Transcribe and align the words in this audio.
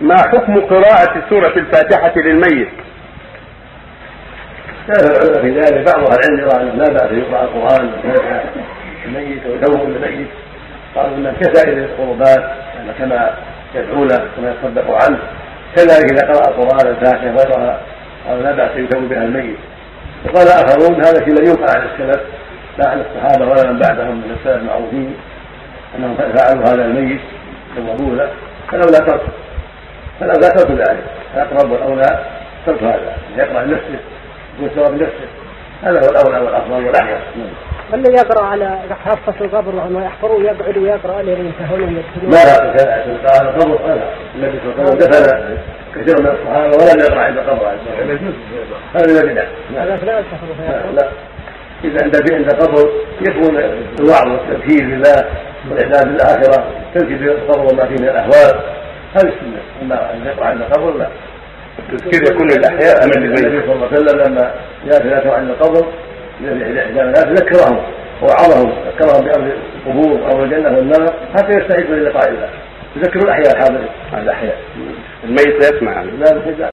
ما 0.00 0.16
حكم 0.16 0.60
قراءة 0.60 1.22
سورة 1.30 1.52
الفاتحة 1.56 2.12
للميت؟ 2.16 2.68
في 5.40 5.60
ذلك 5.60 5.94
بعض 5.94 6.10
أهل 6.10 6.18
العلم 6.24 6.40
يرى 6.40 6.62
انه 6.62 6.74
لا 6.74 6.92
باس 6.92 7.12
يقرأ 7.12 7.42
القرآن 7.44 7.90
الميت 9.06 9.46
ويدور 9.46 9.82
الميت. 9.82 10.28
قالوا 10.96 11.16
إن 11.16 11.32
كسائر 11.40 11.78
القربات 11.78 12.50
كما 12.98 13.34
يدعو 13.74 14.04
له 14.04 14.28
كما 14.36 14.50
يتصدق 14.50 15.04
عنه. 15.04 15.18
كذلك 15.76 16.12
إذا 16.12 16.32
قرأ 16.32 16.48
القرآن 16.48 16.90
الفاتحة 16.90 17.30
غيرها 17.30 17.80
قالوا 18.28 18.42
لا 18.42 18.52
باس 18.52 18.76
يدعو 18.76 19.06
بها 19.06 19.24
الميت. 19.24 19.56
وقال 20.24 20.48
آخرون 20.48 20.94
هذا 20.94 21.24
شيء 21.24 21.34
لم 21.34 21.46
يوقع 21.46 21.70
على 21.70 21.84
السلف 21.84 22.20
لا 22.78 22.88
على 22.88 23.00
الصحابة 23.00 23.50
ولا 23.50 23.72
من 23.72 23.78
بعدهم 23.78 24.16
من 24.16 24.36
السلف 24.40 24.62
المعروفين 24.62 25.14
أنهم 25.98 26.16
فعلوا 26.16 26.64
هذا 26.64 26.84
الميت 26.84 27.20
سووه 27.76 28.16
له 28.16 28.30
فلولا 28.70 28.98
ترك 28.98 29.20
فلولا 30.20 30.48
ترك 30.48 30.70
ذلك. 30.70 31.04
الاقرب 31.34 31.70
والاولى 31.70 32.24
ترك 32.66 32.82
هذا. 32.82 33.16
يقرأ 33.36 33.62
لنفسه 33.62 33.98
يكون 34.60 34.98
بنفسه 34.98 35.28
هذا 35.82 36.00
هو 36.00 36.10
الأولى 36.10 36.38
والأفضل 36.38 36.86
والاحيا 36.86 37.20
الذي 37.94 38.12
يقرأ 38.12 38.44
على 38.44 38.78
حافه 39.04 39.44
القبر 39.44 39.74
وهم 39.76 40.02
يحفروا 40.02 40.42
يقعد 40.42 40.78
ويقرأ 40.78 41.22
لين 41.22 41.46
ينتهون 41.46 41.80
ويدخلون 41.80 42.30
ما 42.30 42.38
قال 43.28 43.48
القبر 43.48 43.78
النبي 44.34 44.58
صلى 44.58 44.72
الله 44.72 44.82
عليه 44.82 44.92
وسلم 44.92 44.98
دفن 44.98 45.58
كثير 45.94 46.22
من 46.22 46.26
الصحابة 46.26 46.76
ولم 46.76 47.00
يقرأ 47.00 47.20
عند 47.20 47.38
القبر. 47.38 47.66
هذا 48.94 49.12
من 49.12 49.20
البدع 49.20 49.44
لا. 49.74 49.96
لا 50.94 51.08
إذا 51.84 52.04
عند 52.04 52.32
عند 52.32 52.52
القبر 52.52 52.90
يكون 53.20 53.56
الوعظ 54.00 54.28
والتذكير 54.28 54.84
بالله 54.90 55.24
والاعداد 55.70 56.08
بالاخره 56.08 56.64
تذكير 56.94 57.18
بالقبر 57.18 57.72
وما 57.72 57.84
فيه 57.84 57.96
من 58.02 58.08
الأهوال. 58.08 58.79
هذه 59.14 59.28
السنة 59.28 59.60
إما 59.82 60.14
أن 60.14 60.26
يقرا 60.26 60.46
عند 60.46 60.62
القبر 60.62 60.98
لا. 60.98 61.08
التذكير 61.78 62.32
يكون 62.32 62.48
للاحياء 62.48 63.04
ام 63.04 63.10
للميت؟ 63.10 63.44
النبي 63.44 63.66
صلى 63.66 63.72
الله 63.74 63.86
عليه 63.86 63.96
وسلم 64.00 64.20
لما 64.20 64.54
جاء 64.86 65.02
ثلاثة 65.02 65.32
عند 65.32 65.50
القبر 65.50 65.86
احدى 66.44 67.02
الناس 67.02 67.24
ذكرهم 67.24 67.82
ووعظهم 68.22 68.72
ذكرهم 68.86 69.24
بامر 69.24 69.52
القبور 69.86 70.32
أو 70.32 70.44
الجنة 70.44 70.76
والنار 70.76 71.14
حتى 71.36 71.52
يستعدوا 71.52 71.96
للقاء 71.96 72.28
الله 72.28 72.48
يذكروا 72.96 73.24
الأحياء 73.24 73.56
الحاضرين. 73.56 73.88
الأحياء. 74.14 74.56
الميت 75.24 75.62
لا 75.62 75.76
يسمع 75.76 76.02
لا. 76.02 76.42